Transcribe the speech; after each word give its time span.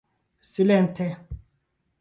Silente! 0.51 1.07